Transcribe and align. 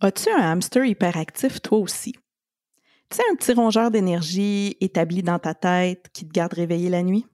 As-tu 0.00 0.28
un 0.30 0.52
hamster 0.52 0.84
hyperactif 0.84 1.62
toi 1.62 1.78
aussi? 1.78 2.12
Tu 3.08 3.16
sais, 3.16 3.22
un 3.30 3.34
petit 3.34 3.52
rongeur 3.52 3.90
d'énergie 3.90 4.76
établi 4.80 5.22
dans 5.22 5.38
ta 5.38 5.54
tête 5.54 6.10
qui 6.12 6.26
te 6.26 6.32
garde 6.32 6.52
réveillé 6.52 6.90
la 6.90 7.02
nuit? 7.02 7.24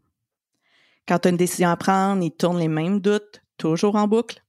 Quand 1.09 1.19
tu 1.19 1.29
as 1.29 1.30
une 1.33 1.37
décision 1.37 1.71
à 1.71 1.77
prendre, 1.77 2.22
il 2.22 2.30
tourne 2.30 2.59
les 2.59 2.69
mêmes 2.69 3.01
doutes, 3.01 3.43
toujours 3.56 3.96
en 3.96 4.06
boucle. 4.06 4.45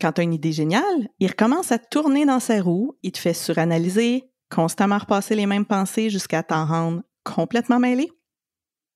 Quand 0.00 0.12
tu 0.12 0.22
as 0.22 0.24
une 0.24 0.32
idée 0.32 0.52
géniale, 0.52 1.08
il 1.18 1.28
recommence 1.28 1.72
à 1.72 1.78
tourner 1.78 2.24
dans 2.24 2.40
sa 2.40 2.62
roue, 2.62 2.96
il 3.02 3.12
te 3.12 3.18
fait 3.18 3.34
suranalyser, 3.34 4.30
constamment 4.50 4.98
repasser 4.98 5.34
les 5.34 5.46
mêmes 5.46 5.66
pensées 5.66 6.08
jusqu'à 6.08 6.42
t'en 6.42 6.64
rendre 6.64 7.02
complètement 7.22 7.78
mêlé. 7.78 8.10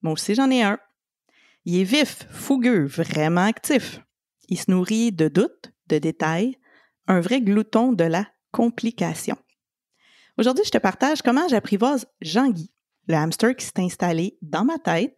Moi 0.01 0.15
aussi, 0.15 0.35
j'en 0.35 0.51
ai 0.51 0.63
un. 0.63 0.79
Il 1.67 1.79
est 1.79 1.85
vif, 1.85 2.27
fougueux, 2.31 2.87
vraiment 2.87 3.45
actif. 3.45 4.01
Il 4.49 4.59
se 4.59 4.71
nourrit 4.71 5.13
de 5.13 5.29
doutes, 5.29 5.73
de 5.89 5.99
détails, 5.99 6.57
un 7.09 7.21
vrai 7.21 7.41
glouton 7.41 7.93
de 7.93 8.05
la 8.05 8.27
complication. 8.53 9.37
Aujourd'hui, 10.37 10.65
je 10.65 10.71
te 10.71 10.79
partage 10.79 11.23
comment 11.23 11.49
j'apprivoise 11.49 12.07
Jean-Guy, 12.21 12.71
le 13.09 13.17
hamster 13.17 13.57
qui 13.57 13.65
s'est 13.65 13.81
installé 13.81 14.39
dans 14.43 14.65
ma 14.65 14.79
tête, 14.79 15.17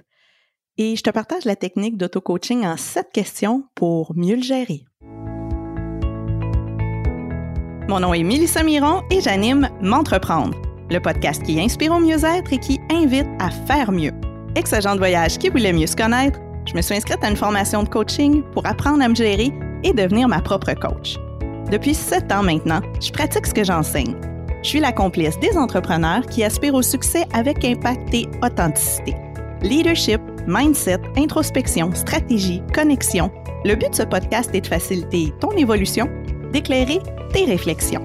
et 0.78 0.97
je 0.97 1.02
te 1.02 1.11
partage 1.11 1.45
la 1.45 1.56
technique 1.56 1.98
d'auto-coaching 1.98 2.64
en 2.64 2.77
sept 2.77 3.11
questions 3.12 3.64
pour 3.74 4.16
mieux 4.16 4.37
le 4.37 4.42
gérer. 4.42 4.84
Mon 7.88 8.00
nom 8.00 8.14
est 8.14 8.22
Mélissa 8.22 8.62
Miron 8.62 9.02
et 9.11 9.20
j'anime 9.20 9.69
M'entreprendre, 9.83 10.56
le 10.91 11.00
podcast 11.00 11.42
qui 11.42 11.61
inspire 11.61 11.92
au 11.92 11.98
mieux-être 11.98 12.52
et 12.52 12.59
qui 12.59 12.78
invite 12.88 13.27
à 13.41 13.50
faire 13.50 13.91
mieux. 13.91 14.12
Ex-agent 14.55 14.95
de 14.95 15.00
voyage 15.00 15.38
qui 15.38 15.50
voulait 15.50 15.72
mieux 15.72 15.88
se 15.88 15.97
connaître, 15.97 16.38
je 16.66 16.75
me 16.75 16.83
suis 16.83 16.95
inscrite 16.95 17.22
à 17.25 17.30
une 17.30 17.36
formation 17.36 17.83
de 17.83 17.88
coaching 17.88 18.45
pour 18.52 18.64
apprendre 18.64 19.02
à 19.02 19.09
me 19.09 19.14
gérer 19.14 19.50
et 19.83 19.92
devenir 19.92 20.28
ma 20.28 20.41
propre 20.41 20.72
coach. 20.75 21.19
Depuis 21.70 21.95
sept 21.95 22.33
ans 22.33 22.42
maintenant, 22.42 22.80
je 23.01 23.12
pratique 23.12 23.47
ce 23.47 23.55
que 23.55 23.62
j'enseigne. 23.62 24.16
Je 24.62 24.69
suis 24.69 24.80
la 24.80 24.92
complice 24.92 25.38
des 25.38 25.56
entrepreneurs 25.56 26.27
qui 26.27 26.42
aspirent 26.42 26.75
au 26.75 26.83
succès 26.83 27.25
avec 27.33 27.64
impact 27.64 28.12
et 28.12 28.27
authenticité. 28.44 29.14
Leadership, 29.62 30.20
mindset, 30.48 30.98
introspection, 31.17 31.94
stratégie, 31.94 32.61
connexion. 32.75 33.31
Le 33.64 33.77
but 33.77 33.91
de 33.91 33.94
ce 33.94 34.03
podcast 34.03 34.50
est 34.53 34.62
de 34.62 34.67
faciliter 34.67 35.33
ton 35.41 35.53
évolution, 35.53 36.09
d'éclairer 36.53 36.98
tes 37.33 37.44
réflexions. 37.44 38.05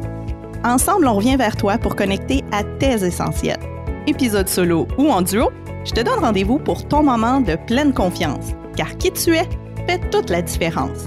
Ensemble, 0.64 1.08
on 1.08 1.16
revient 1.16 1.36
vers 1.36 1.56
toi 1.56 1.80
pour 1.80 1.95
connecter 1.95 2.44
à 2.52 2.64
tes 2.64 3.04
essentiels. 3.04 3.59
Épisode 4.06 4.48
solo 4.48 4.88
ou 5.00 5.09
en 5.09 5.23
duo, 5.23 5.50
je 5.86 5.92
te 5.92 6.02
donne 6.02 6.20
rendez-vous 6.20 6.59
pour 6.59 6.88
ton 6.88 7.02
moment 7.02 7.42
de 7.42 7.56
pleine 7.67 7.94
confiance, 7.94 8.52
car 8.78 8.95
qui 8.98 9.11
tu 9.11 9.36
es 9.36 9.50
fait 9.88 10.09
toute 10.11 10.30
la 10.30 10.44
différence. 10.44 11.06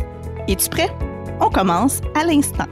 Es-tu 0.48 0.68
prêt? 0.68 0.88
On 1.40 1.50
commence 1.50 2.00
à 2.16 2.24
l'instant. 2.24 2.66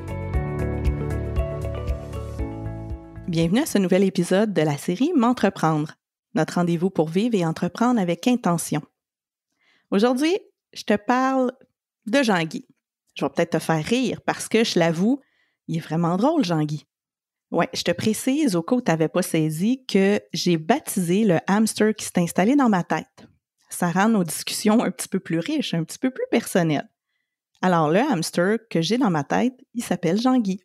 Bienvenue 3.29 3.61
à 3.61 3.67
ce 3.67 3.79
nouvel 3.79 4.03
épisode 4.03 4.53
de 4.53 4.63
la 4.63 4.77
série 4.77 5.13
M'entreprendre, 5.15 5.95
notre 6.35 6.55
rendez-vous 6.55 6.91
pour 6.91 7.09
vivre 7.09 7.37
et 7.37 7.47
entreprendre 7.47 8.01
avec 8.01 8.27
intention. 8.27 8.83
Aujourd'hui, 9.93 10.37
je 10.73 10.83
te 10.83 10.97
parle 10.97 11.53
de 12.07 12.25
Jean-Guy. 12.25 12.67
Je 13.15 13.25
vais 13.25 13.31
peut-être 13.31 13.51
te 13.51 13.59
faire 13.61 13.85
rire 13.85 14.21
parce 14.27 14.49
que, 14.49 14.65
je 14.65 14.81
l'avoue, 14.81 15.21
il 15.69 15.77
est 15.77 15.81
vraiment 15.81 16.17
drôle, 16.17 16.45
Jean-Guy. 16.45 16.87
Ouais, 17.53 17.69
je 17.73 17.83
te 17.83 17.93
précise 17.93 18.57
au 18.57 18.63
cas 18.63 18.75
où 18.75 18.83
tu 18.83 18.91
n'avais 18.91 19.09
pas 19.09 19.23
saisi 19.23 19.87
que 19.87 20.21
j'ai 20.33 20.57
baptisé 20.57 21.25
le 21.25 21.39
hamster 21.47 21.95
qui 21.95 22.05
s'est 22.05 22.19
installé 22.19 22.57
dans 22.57 22.69
ma 22.69 22.83
tête. 22.83 23.29
Ça 23.71 23.93
rend 23.93 24.09
nos 24.09 24.25
discussions 24.25 24.83
un 24.83 24.91
petit 24.91 25.09
peu 25.09 25.21
plus 25.21 25.39
riches, 25.39 25.73
un 25.73 25.85
petit 25.85 25.99
peu 25.99 26.11
plus 26.11 26.27
personnelles. 26.33 26.89
Alors, 27.63 27.91
le 27.91 28.01
hamster 28.01 28.59
que 28.71 28.83
j'ai 28.83 28.99
dans 28.99 29.11
ma 29.11 29.25
tête, 29.25 29.55
il 29.75 29.83
s'appelle 29.83 30.21
Jean-Guy. 30.21 30.61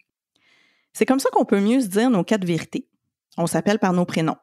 C'est 0.93 1.05
comme 1.05 1.19
ça 1.19 1.29
qu'on 1.31 1.45
peut 1.45 1.61
mieux 1.61 1.81
se 1.81 1.87
dire 1.87 2.09
nos 2.09 2.23
quatre 2.23 2.45
vérités. 2.45 2.87
On 3.37 3.47
s'appelle 3.47 3.79
par 3.79 3.93
nos 3.93 4.05
prénoms. 4.05 4.37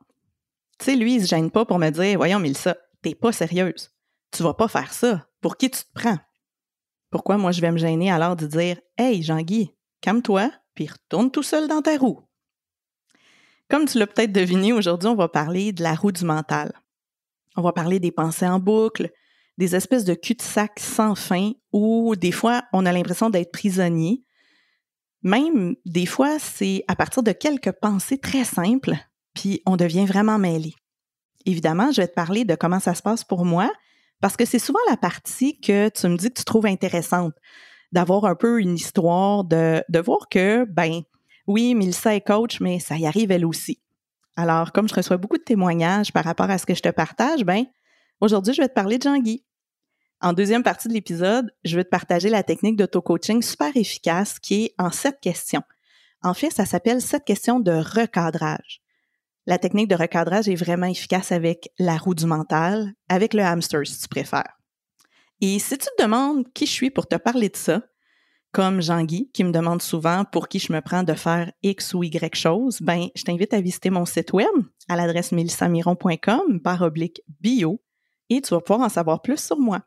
Tu 0.78 0.86
sais, 0.86 0.96
lui, 0.96 1.16
il 1.16 1.22
se 1.22 1.28
gêne 1.28 1.50
pas 1.50 1.64
pour 1.64 1.78
me 1.78 1.90
dire 1.90 2.16
Voyons, 2.16 2.38
Mélissa, 2.38 2.77
t'es 3.02 3.14
pas 3.14 3.33
sérieuse. 3.33 3.90
Tu 4.30 4.42
vas 4.42 4.55
pas 4.55 4.68
faire 4.68 4.92
ça. 4.92 5.27
Pour 5.40 5.56
qui 5.56 5.70
tu 5.70 5.80
te 5.80 5.92
prends? 5.95 6.18
Pourquoi 7.11 7.39
moi 7.39 7.52
je 7.52 7.61
vais 7.61 7.73
me 7.73 7.78
gêner 7.78 8.11
alors 8.11 8.36
de 8.36 8.46
dire 8.46 8.78
Hey, 8.96 9.23
Jean-Guy, 9.23 9.74
calme-toi, 10.00 10.50
puis 10.74 10.86
retourne 10.86 11.30
tout 11.30 11.42
seul 11.42 11.68
dans 11.68 11.83
ta 11.83 11.96
roue? 11.96 12.23
Comme 13.68 13.86
tu 13.86 13.98
l'as 13.98 14.06
peut-être 14.06 14.33
deviné, 14.33 14.73
aujourd'hui, 14.73 15.08
on 15.08 15.14
va 15.14 15.28
parler 15.28 15.73
de 15.73 15.83
la 15.83 15.94
roue 15.94 16.12
du 16.12 16.24
mental. 16.24 16.73
On 17.56 17.62
va 17.62 17.73
parler 17.73 17.98
des 17.98 18.12
pensées 18.12 18.46
en 18.46 18.58
boucle, 18.58 19.11
des 19.58 19.74
espèces 19.74 20.05
de 20.05 20.14
cul-de-sac 20.14 20.79
sans 20.79 21.14
fin 21.14 21.52
où 21.73 22.14
des 22.17 22.33
fois 22.33 22.63
on 22.73 22.86
a 22.86 22.92
l'impression 22.92 23.29
d'être 23.29 23.52
prisonnier. 23.52 24.24
Même 25.23 25.74
des 25.85 26.07
fois, 26.07 26.39
c'est 26.39 26.85
à 26.86 26.95
partir 26.95 27.24
de 27.24 27.33
quelques 27.33 27.73
pensées 27.73 28.18
très 28.18 28.45
simples, 28.45 28.95
puis 29.35 29.61
on 29.67 29.77
devient 29.77 30.07
vraiment 30.07 30.39
mêlé. 30.39 30.74
Évidemment, 31.45 31.91
je 31.91 32.01
vais 32.01 32.08
te 32.08 32.14
parler 32.14 32.45
de 32.45 32.55
comment 32.55 32.79
ça 32.79 32.95
se 32.95 33.02
passe 33.02 33.24
pour 33.24 33.45
moi, 33.45 33.70
parce 34.20 34.36
que 34.36 34.45
c'est 34.45 34.61
souvent 34.61 34.79
la 34.89 34.97
partie 34.97 35.61
que 35.61 35.89
tu 35.89 36.07
me 36.07 36.17
dis 36.17 36.29
que 36.29 36.39
tu 36.39 36.45
trouves 36.45 36.67
intéressante, 36.67 37.35
d'avoir 37.91 38.27
un 38.27 38.36
peu 38.36 38.61
une 38.61 38.77
histoire, 38.77 39.45
de, 39.45 39.83
voir 39.98 40.29
que, 40.30 40.64
ben, 40.67 41.02
oui, 41.48 41.74
Milsa 41.74 42.14
est 42.14 42.20
coach, 42.20 42.61
mais 42.61 42.79
ça 42.79 42.97
y 42.97 43.07
arrive 43.07 43.33
elle 43.33 43.47
aussi. 43.47 43.80
Alors, 44.36 44.70
comme 44.70 44.89
je 44.89 44.95
reçois 44.95 45.17
beaucoup 45.17 45.39
de 45.39 45.42
témoignages 45.42 46.13
par 46.13 46.24
rapport 46.24 46.51
à 46.51 46.58
ce 46.58 46.67
que 46.67 46.74
je 46.74 46.83
te 46.83 46.91
partage, 46.91 47.45
ben, 47.45 47.64
aujourd'hui, 48.20 48.55
je 48.55 48.63
vais 48.63 48.68
te 48.68 48.74
parler 48.74 48.98
de 48.98 49.02
Jean-Guy. 49.02 49.45
En 50.20 50.33
deuxième 50.33 50.64
partie 50.64 50.89
de 50.89 50.95
l'épisode, 50.95 51.52
je 51.64 51.77
vais 51.77 51.84
te 51.84 51.90
partager 51.90 52.29
la 52.29 52.42
technique 52.42 52.77
d'auto-coaching 52.77 53.40
super 53.40 53.77
efficace 53.77 54.40
qui 54.40 54.64
est 54.64 54.74
en 54.77 54.90
sept 54.90 55.20
questions. 55.20 55.62
En 56.23 56.34
fait, 56.34 56.51
ça 56.51 56.67
s'appelle 56.67 57.01
sept 57.01 57.24
questions 57.24 57.61
de 57.61 57.70
recadrage. 57.70 58.83
La 59.46 59.58
technique 59.58 59.89
de 59.89 59.95
recadrage 59.95 60.48
est 60.48 60.56
vraiment 60.56 60.89
efficace 60.89 61.30
avec 61.30 61.70
la 61.79 61.96
roue 61.96 62.17
du 62.17 62.27
mental, 62.27 62.95
avec 63.08 63.33
le 63.33 63.42
hamster 63.42 63.86
si 63.86 64.01
tu 64.01 64.08
préfères. 64.08 64.58
Et 65.40 65.61
si 65.61 65.79
tu 65.79 65.86
te 65.96 66.02
demandes 66.02 66.52
qui 66.52 66.67
je 66.67 66.73
suis 66.73 66.90
pour 66.90 67.06
te 67.06 67.14
parler 67.14 67.48
de 67.48 67.56
ça, 67.56 67.83
comme 68.50 68.83
Jean-Guy, 68.83 69.30
qui 69.33 69.45
me 69.45 69.52
demande 69.52 69.83
souvent 69.83 70.24
pour 70.24 70.48
qui 70.48 70.58
je 70.58 70.73
me 70.73 70.80
prends 70.80 71.05
de 71.05 71.14
faire 71.14 71.52
X 71.62 71.95
ou 71.95 72.02
Y 72.02 72.35
chose, 72.35 72.80
ben, 72.80 73.06
je 73.14 73.23
t'invite 73.23 73.55
à 73.55 73.61
visiter 73.61 73.90
mon 73.90 74.05
site 74.05 74.33
web 74.33 74.48
à 74.89 74.96
l'adresse 74.96 75.30
melissamiron.com 75.30 76.58
barre 76.58 76.83
oblique 76.83 77.23
bio 77.40 77.80
et 78.30 78.40
tu 78.40 78.52
vas 78.52 78.61
pouvoir 78.61 78.86
en 78.86 78.89
savoir 78.89 79.23
plus 79.23 79.39
sur 79.39 79.58
moi. 79.58 79.83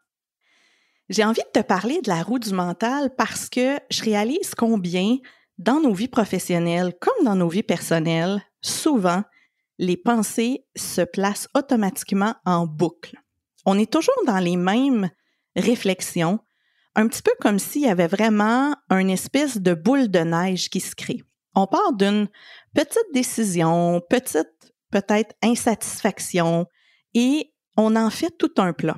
J'ai 1.11 1.25
envie 1.25 1.41
de 1.53 1.59
te 1.59 1.65
parler 1.65 1.99
de 2.01 2.07
la 2.07 2.23
roue 2.23 2.39
du 2.39 2.53
mental 2.53 3.13
parce 3.17 3.49
que 3.49 3.77
je 3.89 4.01
réalise 4.01 4.55
combien 4.55 5.17
dans 5.57 5.81
nos 5.81 5.93
vies 5.93 6.07
professionnelles 6.07 6.93
comme 7.01 7.25
dans 7.25 7.35
nos 7.35 7.49
vies 7.49 7.63
personnelles, 7.63 8.41
souvent, 8.61 9.21
les 9.77 9.97
pensées 9.97 10.65
se 10.77 11.01
placent 11.01 11.49
automatiquement 11.53 12.35
en 12.45 12.65
boucle. 12.65 13.17
On 13.65 13.77
est 13.77 13.91
toujours 13.91 14.23
dans 14.25 14.37
les 14.37 14.55
mêmes 14.55 15.09
réflexions, 15.57 16.39
un 16.95 17.09
petit 17.09 17.23
peu 17.23 17.33
comme 17.41 17.59
s'il 17.59 17.81
y 17.81 17.89
avait 17.89 18.07
vraiment 18.07 18.73
une 18.89 19.09
espèce 19.09 19.57
de 19.57 19.73
boule 19.73 20.07
de 20.07 20.19
neige 20.19 20.69
qui 20.69 20.79
se 20.79 20.95
crée. 20.95 21.21
On 21.55 21.67
part 21.67 21.91
d'une 21.91 22.29
petite 22.73 23.11
décision, 23.13 24.01
petite 24.09 24.73
peut-être 24.91 25.35
insatisfaction, 25.43 26.67
et 27.13 27.51
on 27.75 27.97
en 27.97 28.09
fait 28.09 28.31
tout 28.39 28.53
un 28.59 28.71
plat. 28.71 28.97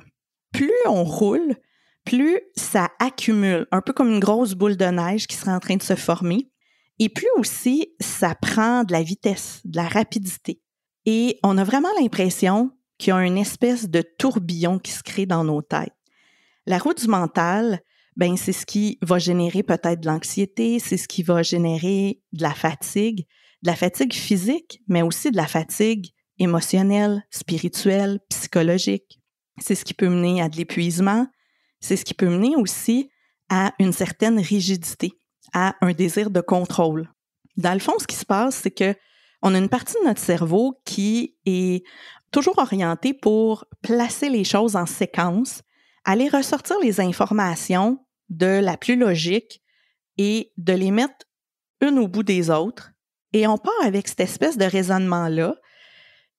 Plus 0.52 0.70
on 0.86 1.02
roule, 1.02 1.56
plus 2.04 2.40
ça 2.56 2.90
accumule, 2.98 3.66
un 3.70 3.80
peu 3.80 3.92
comme 3.92 4.10
une 4.10 4.20
grosse 4.20 4.54
boule 4.54 4.76
de 4.76 4.84
neige 4.84 5.26
qui 5.26 5.36
serait 5.36 5.52
en 5.52 5.60
train 5.60 5.76
de 5.76 5.82
se 5.82 5.96
former, 5.96 6.50
et 6.98 7.08
plus 7.08 7.28
aussi 7.36 7.88
ça 8.00 8.34
prend 8.34 8.84
de 8.84 8.92
la 8.92 9.02
vitesse, 9.02 9.60
de 9.64 9.76
la 9.76 9.88
rapidité. 9.88 10.60
Et 11.06 11.38
on 11.42 11.58
a 11.58 11.64
vraiment 11.64 11.88
l'impression 12.00 12.70
qu'il 12.98 13.10
y 13.10 13.12
a 13.12 13.24
une 13.24 13.38
espèce 13.38 13.88
de 13.88 14.02
tourbillon 14.18 14.78
qui 14.78 14.92
se 14.92 15.02
crée 15.02 15.26
dans 15.26 15.44
nos 15.44 15.62
têtes. 15.62 15.92
La 16.66 16.78
roue 16.78 16.94
du 16.94 17.08
mental, 17.08 17.80
ben 18.16 18.36
c'est 18.36 18.52
ce 18.52 18.64
qui 18.64 18.98
va 19.02 19.18
générer 19.18 19.62
peut-être 19.62 20.00
de 20.00 20.06
l'anxiété, 20.06 20.78
c'est 20.78 20.96
ce 20.96 21.08
qui 21.08 21.22
va 21.22 21.42
générer 21.42 22.20
de 22.32 22.42
la 22.42 22.54
fatigue, 22.54 23.26
de 23.62 23.70
la 23.70 23.76
fatigue 23.76 24.14
physique, 24.14 24.80
mais 24.88 25.02
aussi 25.02 25.30
de 25.30 25.36
la 25.36 25.46
fatigue 25.46 26.10
émotionnelle, 26.38 27.24
spirituelle, 27.30 28.20
psychologique. 28.28 29.20
C'est 29.60 29.74
ce 29.74 29.84
qui 29.84 29.94
peut 29.94 30.08
mener 30.08 30.42
à 30.42 30.48
de 30.48 30.56
l'épuisement, 30.56 31.26
c'est 31.84 31.96
ce 31.96 32.04
qui 32.06 32.14
peut 32.14 32.30
mener 32.30 32.56
aussi 32.56 33.10
à 33.50 33.74
une 33.78 33.92
certaine 33.92 34.38
rigidité, 34.38 35.12
à 35.52 35.76
un 35.82 35.92
désir 35.92 36.30
de 36.30 36.40
contrôle. 36.40 37.12
Dans 37.58 37.74
le 37.74 37.78
fond, 37.78 37.92
ce 37.98 38.06
qui 38.06 38.16
se 38.16 38.24
passe, 38.24 38.54
c'est 38.56 38.70
que 38.70 38.94
on 39.42 39.54
a 39.54 39.58
une 39.58 39.68
partie 39.68 39.92
de 40.00 40.08
notre 40.08 40.22
cerveau 40.22 40.80
qui 40.86 41.36
est 41.44 41.84
toujours 42.30 42.56
orientée 42.56 43.12
pour 43.12 43.66
placer 43.82 44.30
les 44.30 44.44
choses 44.44 44.76
en 44.76 44.86
séquence 44.86 45.60
aller 46.06 46.28
ressortir 46.28 46.76
les 46.80 47.00
informations 47.00 48.02
de 48.30 48.46
la 48.46 48.78
plus 48.78 48.96
logique 48.96 49.62
et 50.16 50.52
de 50.56 50.72
les 50.72 50.90
mettre 50.90 51.26
une 51.82 51.98
au 51.98 52.08
bout 52.08 52.22
des 52.22 52.48
autres. 52.48 52.92
Et 53.34 53.46
on 53.46 53.58
part 53.58 53.72
avec 53.84 54.08
cette 54.08 54.20
espèce 54.20 54.56
de 54.56 54.64
raisonnement-là, 54.64 55.54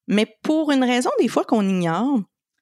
mais 0.08 0.26
pour 0.42 0.72
une 0.72 0.84
raison 0.84 1.12
des 1.20 1.28
fois 1.28 1.46
qu'on 1.46 1.68
ignore, 1.68 2.20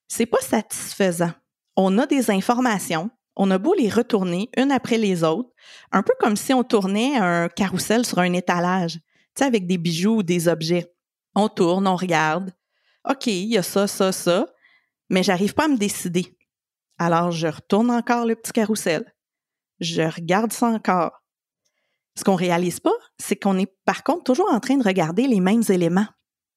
c'est 0.10 0.26
pas 0.26 0.42
satisfaisant. 0.42 1.32
On 1.76 1.98
a 1.98 2.06
des 2.06 2.30
informations, 2.30 3.10
on 3.36 3.50
a 3.52 3.58
beau 3.58 3.74
les 3.74 3.90
retourner 3.90 4.50
une 4.58 4.72
après 4.72 4.98
les 4.98 5.24
autres, 5.24 5.50
Un 5.92 6.04
peu 6.04 6.14
comme 6.20 6.36
si 6.36 6.54
on 6.54 6.64
tournait 6.64 7.18
un 7.18 7.50
carrousel 7.50 8.06
sur 8.06 8.20
un 8.20 8.34
étalage, 8.34 8.94
tu 8.94 9.02
sais, 9.40 9.46
avec 9.46 9.66
des 9.66 9.78
bijoux 9.78 10.18
ou 10.18 10.24
des 10.24 10.48
objets. 10.48 10.94
On 11.36 11.50
tourne, 11.50 11.88
on 11.88 11.96
regarde. 11.96 12.54
OK, 13.10 13.28
il 13.28 13.50
y 13.50 13.58
a 13.58 13.64
ça, 13.64 13.88
ça, 13.88 14.12
ça, 14.12 14.46
mais 15.10 15.24
j'arrive 15.24 15.54
pas 15.54 15.66
à 15.66 15.68
me 15.68 15.78
décider. 15.78 16.38
Alors, 17.00 17.32
je 17.32 17.48
retourne 17.48 17.90
encore 17.90 18.26
le 18.26 18.36
petit 18.36 18.52
carrousel. 18.52 19.14
Je 19.80 20.04
regarde 20.04 20.54
ça 20.54 20.68
encore. 20.68 21.24
Ce 22.16 22.24
qu'on 22.24 22.36
réalise 22.36 22.80
pas, 22.80 22.94
c'est 23.18 23.36
qu'on 23.36 23.58
est 23.58 23.74
par 23.86 24.04
contre 24.04 24.24
toujours 24.24 24.54
en 24.54 24.60
train 24.60 24.78
de 24.78 24.84
regarder 24.84 25.28
les 25.28 25.40
mêmes 25.40 25.64
éléments. 25.70 26.08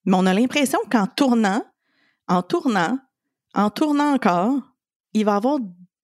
Mais 0.05 0.17
on 0.17 0.27
a 0.27 0.35
l'impression 0.35 0.79
qu'en 0.91 1.07
tournant, 1.07 1.65
en 2.29 2.43
tournant, 2.43 2.99
en 3.55 3.71
tournant 3.71 4.15
encore, 4.15 4.61
il 5.17 5.25
va 5.25 5.37
avoir 5.37 5.59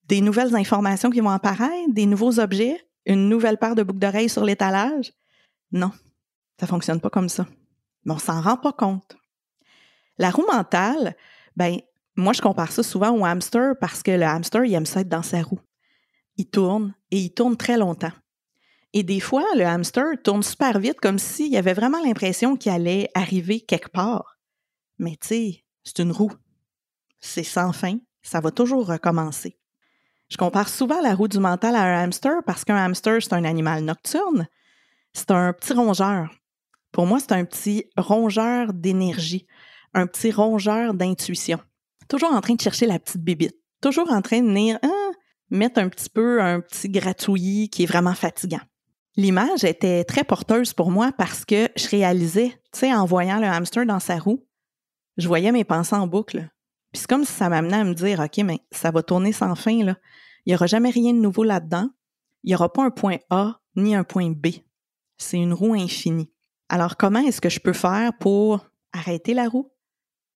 des 0.09 0.23
nouvelles 0.23 0.57
informations 0.57 1.11
qui 1.11 1.21
vont 1.21 1.31
apparaître, 1.31 1.93
des 1.93 2.07
nouveaux 2.07 2.41
objets, 2.41 2.81
une 3.05 3.29
nouvelle 3.29 3.59
paire 3.59 3.75
de 3.75 3.83
boucles 3.83 3.99
d'oreilles 3.99 4.31
sur 4.31 4.43
l'étalage. 4.43 5.13
Non, 5.71 5.91
ça 6.59 6.67
fonctionne 6.67 7.01
pas 7.01 7.11
comme 7.11 7.29
ça. 7.29 7.47
Mais 8.05 8.15
on 8.15 8.19
s'en 8.19 8.41
rend 8.41 8.57
pas 8.57 8.73
compte. 8.73 9.17
La 10.17 10.31
roue 10.31 10.47
mentale, 10.51 11.15
ben, 11.57 11.79
moi, 12.17 12.33
je 12.33 12.41
compare 12.41 12.73
ça 12.73 12.83
souvent 12.83 13.11
au 13.11 13.25
hamster 13.25 13.75
parce 13.81 14.03
que 14.03 14.11
le 14.11 14.25
hamster, 14.25 14.65
il 14.65 14.75
aime 14.75 14.87
ça 14.87 15.01
être 15.01 15.09
dans 15.09 15.23
sa 15.23 15.43
roue. 15.43 15.61
Il 16.37 16.49
tourne 16.49 16.95
et 17.11 17.19
il 17.19 17.35
tourne 17.35 17.59
très 17.59 17.77
longtemps. 17.77 18.13
Et 18.95 19.03
des 19.03 19.21
fois, 19.21 19.45
le 19.57 19.65
hamster 19.65 20.05
tourne 20.25 20.43
super 20.43 20.79
vite 20.79 21.01
comme 21.01 21.19
s'il 21.19 21.55
avait 21.57 21.75
vraiment 21.75 22.03
l'impression 22.03 22.57
qu'il 22.57 22.73
allait 22.73 23.11
arriver 23.15 23.61
quelque 23.61 23.91
part. 23.91 24.39
Mais 24.99 25.19
tu 25.21 25.29
sais, 25.29 25.65
c'est 25.85 25.99
une 25.99 26.13
roue. 26.13 26.33
C'est 27.21 27.43
sans 27.43 27.73
fin. 27.73 27.99
Ça 28.23 28.41
va 28.41 28.51
toujours 28.51 28.87
recommencer. 28.87 29.57
Je 30.29 30.37
compare 30.37 30.69
souvent 30.69 31.01
la 31.03 31.15
roue 31.15 31.29
du 31.29 31.39
mental 31.39 31.77
à 31.77 31.83
un 31.83 32.05
hamster 32.05 32.43
parce 32.47 32.65
qu'un 32.65 32.77
hamster, 32.77 33.23
c'est 33.23 33.35
un 33.35 33.45
animal 33.45 33.85
nocturne. 33.85 34.47
C'est 35.13 35.31
un 35.31 35.53
petit 35.53 35.75
rongeur. 35.75 36.31
Pour 36.91 37.07
moi, 37.07 37.21
c'est 37.21 37.33
un 37.33 37.45
petit 37.45 37.87
rongeur 37.97 38.73
d'énergie, 38.73 39.47
un 39.95 40.07
petit 40.07 40.33
rongeur 40.33 40.95
d'intuition. 40.95 41.59
Toujours 42.09 42.33
en 42.33 42.41
train 42.41 42.55
de 42.55 42.61
chercher 42.61 42.87
la 42.87 42.99
petite 42.99 43.23
bébite. 43.23 43.57
Toujours 43.81 44.11
en 44.11 44.23
train 44.23 44.41
de 44.41 44.47
venir 44.47 44.79
hein, 44.83 45.13
mettre 45.51 45.81
un 45.81 45.89
petit 45.89 46.09
peu 46.09 46.41
un 46.41 46.61
petit 46.61 46.89
gratouillis 46.89 47.69
qui 47.69 47.83
est 47.83 47.87
vraiment 47.87 48.15
fatigant. 48.15 48.61
L'image 49.17 49.65
était 49.65 50.05
très 50.05 50.25
porteuse 50.25 50.73
pour 50.73 50.91
moi 50.91 51.13
parce 51.13 51.45
que 51.45 51.69
je 51.77 51.89
réalisais, 51.89 52.59
tu 52.73 52.81
sais, 52.81 52.95
en 52.95 53.05
voyant 53.05 53.39
le 53.39 53.47
hamster 53.47 53.85
dans 53.85 54.01
sa 54.01 54.19
roue, 54.19 54.47
je 55.19 55.29
voyais 55.29 55.53
mes 55.53 55.65
pensées 55.65 55.97
en 55.97 56.07
boucle. 56.07 56.49
Puis 56.93 57.01
c'est 57.01 57.09
comme 57.09 57.25
si 57.25 57.33
ça 57.33 57.49
m'amenait 57.49 57.79
à 57.79 57.85
me 57.85 57.95
dire, 57.95 58.21
OK, 58.21 58.39
mais 58.45 58.61
ça 58.71 58.91
va 58.91 59.03
tourner 59.03 59.33
sans 59.33 59.55
fin, 59.55 59.83
là. 59.83 59.97
Il 60.45 60.51
n'y 60.51 60.55
aura 60.55 60.67
jamais 60.67 60.91
rien 60.91 61.13
de 61.13 61.19
nouveau 61.19 61.45
là-dedans. 61.45 61.89
Il 62.43 62.49
n'y 62.49 62.55
aura 62.55 62.73
pas 62.73 62.85
un 62.85 62.91
point 62.91 63.19
A 63.31 63.61
ni 63.77 63.95
un 63.95 64.05
point 64.05 64.31
B. 64.31 64.49
C'est 65.17 65.39
une 65.39 65.53
roue 65.53 65.75
infinie. 65.75 66.31
Alors, 66.69 66.97
comment 66.97 67.21
est-ce 67.21 67.41
que 67.41 67.49
je 67.49 67.61
peux 67.61 67.73
faire 67.73 68.13
pour 68.19 68.67
arrêter 68.93 69.35
la 69.35 69.49
roue, 69.49 69.71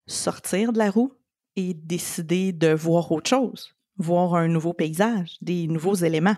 sortir 0.05 0.73
de 0.73 0.77
la 0.77 0.91
roue 0.91 1.13
et 1.55 1.73
décider 1.73 2.51
de 2.51 2.73
voir 2.73 3.11
autre 3.11 3.29
chose, 3.29 3.75
voir 3.97 4.35
un 4.35 4.47
nouveau 4.47 4.73
paysage, 4.73 5.37
des 5.41 5.67
nouveaux 5.67 5.95
éléments? 5.95 6.37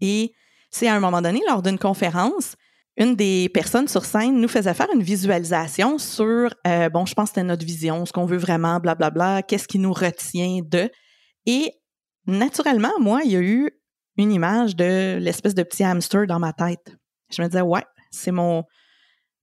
Et 0.00 0.34
c'est 0.70 0.88
à 0.88 0.94
un 0.94 1.00
moment 1.00 1.22
donné, 1.22 1.40
lors 1.48 1.62
d'une 1.62 1.78
conférence, 1.78 2.56
une 2.96 3.16
des 3.16 3.48
personnes 3.48 3.88
sur 3.88 4.04
scène 4.04 4.40
nous 4.40 4.48
faisait 4.48 4.74
faire 4.74 4.88
une 4.94 5.02
visualisation 5.02 5.98
sur, 5.98 6.52
euh, 6.66 6.88
bon, 6.90 7.06
je 7.06 7.14
pense 7.14 7.30
que 7.30 7.34
c'était 7.34 7.46
notre 7.46 7.64
vision, 7.64 8.04
ce 8.04 8.12
qu'on 8.12 8.26
veut 8.26 8.36
vraiment, 8.36 8.80
blablabla, 8.80 9.42
qu'est-ce 9.42 9.66
qui 9.66 9.78
nous 9.78 9.92
retient 9.92 10.60
de. 10.62 10.90
Et 11.46 11.72
naturellement, 12.26 12.92
moi, 13.00 13.20
il 13.24 13.32
y 13.32 13.36
a 13.36 13.40
eu 13.40 13.70
une 14.18 14.30
image 14.30 14.76
de 14.76 15.16
l'espèce 15.18 15.54
de 15.54 15.62
petit 15.62 15.84
hamster 15.84 16.26
dans 16.26 16.38
ma 16.38 16.52
tête. 16.52 16.94
Je 17.30 17.40
me 17.40 17.48
disais, 17.48 17.62
ouais, 17.62 17.84
c'est 18.10 18.30
mon, 18.30 18.64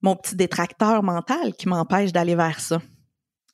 mon 0.01 0.15
petit 0.15 0.35
détracteur 0.35 1.01
mental 1.01 1.53
qui 1.53 1.67
m'empêche 1.67 2.11
d'aller 2.11 2.35
vers 2.35 2.59
ça. 2.59 2.79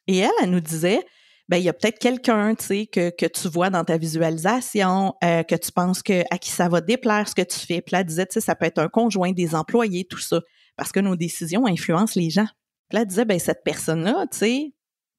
Et 0.07 0.17
elle, 0.17 0.31
elle 0.41 0.51
nous 0.51 0.59
disait, 0.59 0.99
ben 1.47 1.57
il 1.57 1.63
y 1.63 1.69
a 1.69 1.73
peut-être 1.73 1.99
quelqu'un, 1.99 2.55
tu 2.55 2.65
sais, 2.65 2.87
que, 2.87 3.11
que 3.11 3.25
tu 3.25 3.47
vois 3.47 3.69
dans 3.69 3.83
ta 3.83 3.97
visualisation, 3.97 5.13
euh, 5.23 5.43
que 5.43 5.55
tu 5.55 5.71
penses 5.71 6.01
que 6.01 6.23
à 6.31 6.37
qui 6.37 6.49
ça 6.49 6.69
va 6.69 6.81
déplaire 6.81 7.27
ce 7.27 7.35
que 7.35 7.43
tu 7.43 7.59
fais. 7.59 7.81
Puis 7.81 7.93
là, 7.93 7.99
elle 7.99 8.05
disait, 8.05 8.25
tu 8.25 8.33
sais, 8.33 8.41
ça 8.41 8.55
peut 8.55 8.65
être 8.65 8.79
un 8.79 8.87
conjoint, 8.87 9.31
des 9.31 9.53
employés, 9.53 10.05
tout 10.05 10.19
ça, 10.19 10.41
parce 10.75 10.91
que 10.91 10.99
nos 10.99 11.15
décisions 11.15 11.67
influencent 11.67 12.19
les 12.19 12.29
gens. 12.29 12.47
Puis 12.89 12.95
là, 12.95 13.01
elle 13.01 13.07
disait, 13.07 13.25
ben 13.25 13.39
cette 13.39 13.63
personne-là, 13.63 14.25
tu 14.31 14.37
sais, 14.37 14.73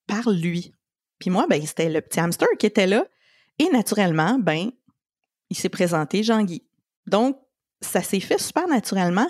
parle-lui. 0.06 0.72
Puis 1.18 1.30
moi, 1.30 1.46
ben 1.48 1.64
c'était 1.64 1.88
le 1.88 2.00
petit 2.00 2.20
hamster 2.20 2.48
qui 2.58 2.66
était 2.66 2.86
là. 2.86 3.06
Et 3.58 3.68
naturellement, 3.70 4.38
ben, 4.38 4.70
il 5.50 5.56
s'est 5.56 5.68
présenté 5.68 6.22
Jean-Guy. 6.22 6.62
Donc, 7.06 7.38
ça 7.80 8.02
s'est 8.02 8.20
fait 8.20 8.38
super 8.38 8.66
naturellement. 8.68 9.26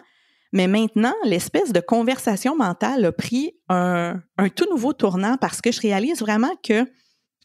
Mais 0.56 0.69
maintenant, 0.69 1.12
l'espèce 1.23 1.70
de 1.70 1.81
conversation 1.81 2.56
mentale 2.56 3.05
a 3.05 3.12
pris 3.12 3.53
un, 3.69 4.23
tout 4.55 4.64
nouveau 4.70 4.94
tournant 4.94 5.37
parce 5.37 5.61
que 5.61 5.70
je 5.70 5.82
réalise 5.82 6.20
vraiment 6.20 6.56
que, 6.62 6.91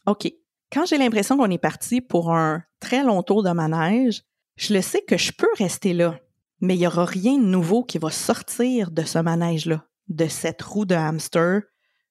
OK, 0.06 0.32
quand 0.72 0.86
j'ai 0.86 0.96
l'impression 0.96 1.36
qu'on 1.36 1.50
est 1.50 1.58
parti 1.58 2.00
pour 2.00 2.32
un 2.32 2.62
très 2.80 3.04
long 3.04 3.22
tour 3.22 3.42
de 3.42 3.50
manège, 3.50 4.22
je 4.56 4.72
le 4.72 4.80
sais 4.80 5.02
que 5.02 5.18
je 5.18 5.30
peux 5.30 5.50
rester 5.58 5.92
là, 5.92 6.20
mais 6.62 6.74
il 6.74 6.78
n'y 6.78 6.86
aura 6.86 7.04
rien 7.04 7.36
de 7.36 7.44
nouveau 7.44 7.84
qui 7.84 7.98
va 7.98 8.08
sortir 8.08 8.90
de 8.90 9.02
ce 9.02 9.18
manège-là, 9.18 9.84
de 10.08 10.26
cette 10.26 10.62
roue 10.62 10.86
de 10.86 10.94
hamster, 10.94 11.60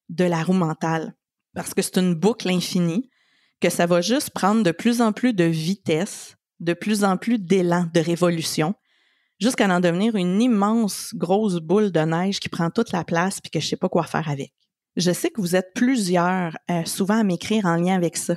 de 0.08 0.24
la 0.24 0.44
roue 0.44 0.52
mentale. 0.52 1.16
Parce 1.56 1.74
que 1.74 1.82
c'est 1.82 1.98
une 1.98 2.14
boucle 2.14 2.48
infinie, 2.48 3.10
que 3.60 3.70
ça 3.70 3.86
va 3.86 4.02
juste 4.02 4.30
prendre 4.30 4.62
de 4.62 4.70
plus 4.70 5.00
en 5.00 5.10
plus 5.10 5.32
de 5.32 5.42
vitesse, 5.42 6.36
de 6.60 6.74
plus 6.74 7.02
en 7.02 7.16
plus 7.16 7.40
d'élan, 7.40 7.88
de 7.92 7.98
révolution, 7.98 8.76
jusqu'à 9.42 9.68
en 9.68 9.80
devenir 9.80 10.14
une 10.14 10.40
immense 10.40 11.10
grosse 11.14 11.56
boule 11.56 11.90
de 11.90 11.98
neige 11.98 12.38
qui 12.38 12.48
prend 12.48 12.70
toute 12.70 12.92
la 12.92 13.02
place 13.02 13.40
puis 13.40 13.50
que 13.50 13.58
je 13.58 13.66
sais 13.66 13.76
pas 13.76 13.88
quoi 13.88 14.04
faire 14.04 14.28
avec. 14.28 14.52
Je 14.94 15.10
sais 15.10 15.30
que 15.30 15.40
vous 15.40 15.56
êtes 15.56 15.74
plusieurs 15.74 16.56
euh, 16.70 16.84
souvent 16.84 17.18
à 17.18 17.24
m'écrire 17.24 17.66
en 17.66 17.74
lien 17.74 17.96
avec 17.96 18.16
ça. 18.16 18.36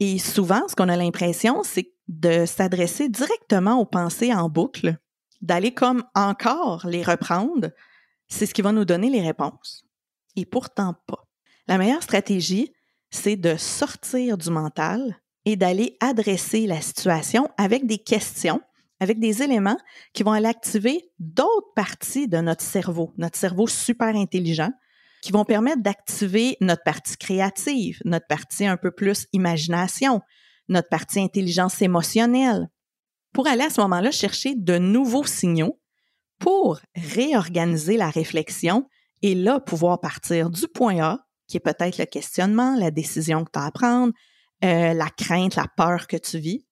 Et 0.00 0.18
souvent, 0.18 0.66
ce 0.66 0.74
qu'on 0.74 0.88
a 0.88 0.96
l'impression, 0.96 1.62
c'est 1.62 1.92
de 2.08 2.46
s'adresser 2.46 3.10
directement 3.10 3.78
aux 3.78 3.84
pensées 3.84 4.32
en 4.32 4.48
boucle, 4.48 4.96
d'aller 5.42 5.74
comme 5.74 6.04
encore 6.14 6.86
les 6.86 7.02
reprendre. 7.02 7.68
C'est 8.26 8.46
ce 8.46 8.54
qui 8.54 8.62
va 8.62 8.72
nous 8.72 8.86
donner 8.86 9.10
les 9.10 9.20
réponses. 9.20 9.84
Et 10.36 10.46
pourtant 10.46 10.94
pas. 11.06 11.28
La 11.68 11.76
meilleure 11.76 12.02
stratégie, 12.02 12.72
c'est 13.10 13.36
de 13.36 13.56
sortir 13.56 14.38
du 14.38 14.48
mental 14.48 15.20
et 15.44 15.56
d'aller 15.56 15.98
adresser 16.00 16.66
la 16.66 16.80
situation 16.80 17.50
avec 17.58 17.86
des 17.86 17.98
questions 17.98 18.62
avec 19.00 19.18
des 19.18 19.42
éléments 19.42 19.78
qui 20.12 20.22
vont 20.22 20.32
aller 20.32 20.48
activer 20.48 21.10
d'autres 21.18 21.72
parties 21.74 22.28
de 22.28 22.38
notre 22.38 22.62
cerveau, 22.62 23.12
notre 23.18 23.36
cerveau 23.36 23.66
super 23.66 24.14
intelligent, 24.14 24.70
qui 25.22 25.32
vont 25.32 25.44
permettre 25.44 25.82
d'activer 25.82 26.56
notre 26.60 26.82
partie 26.82 27.16
créative, 27.16 28.00
notre 28.04 28.26
partie 28.26 28.66
un 28.66 28.76
peu 28.76 28.90
plus 28.90 29.26
imagination, 29.32 30.20
notre 30.68 30.88
partie 30.88 31.20
intelligence 31.20 31.82
émotionnelle, 31.82 32.68
pour 33.32 33.46
aller 33.46 33.64
à 33.64 33.70
ce 33.70 33.80
moment-là 33.82 34.10
chercher 34.10 34.54
de 34.54 34.78
nouveaux 34.78 35.26
signaux 35.26 35.80
pour 36.38 36.80
réorganiser 36.94 37.96
la 37.96 38.10
réflexion 38.10 38.88
et 39.22 39.34
là 39.34 39.60
pouvoir 39.60 40.00
partir 40.00 40.50
du 40.50 40.68
point 40.68 41.00
A, 41.00 41.26
qui 41.48 41.56
est 41.56 41.60
peut-être 41.60 41.98
le 41.98 42.04
questionnement, 42.04 42.76
la 42.76 42.90
décision 42.90 43.44
que 43.44 43.50
tu 43.52 43.58
as 43.58 43.64
à 43.64 43.70
prendre, 43.70 44.12
euh, 44.64 44.94
la 44.94 45.10
crainte, 45.10 45.56
la 45.56 45.66
peur 45.76 46.06
que 46.06 46.16
tu 46.16 46.38
vis, 46.38 46.66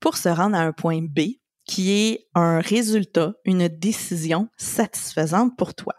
pour 0.00 0.16
se 0.16 0.28
rendre 0.28 0.56
à 0.56 0.60
un 0.60 0.72
point 0.72 1.02
B 1.02 1.37
qui 1.68 1.92
est 1.92 2.28
un 2.34 2.60
résultat, 2.60 3.34
une 3.44 3.68
décision 3.68 4.48
satisfaisante 4.56 5.56
pour 5.56 5.74
toi. 5.74 5.94